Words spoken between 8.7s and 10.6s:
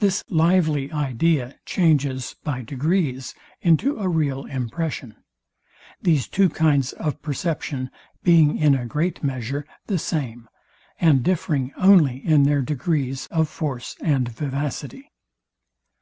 a great measure the same,